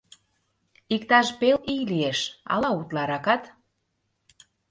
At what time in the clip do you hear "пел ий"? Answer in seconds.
1.39-1.83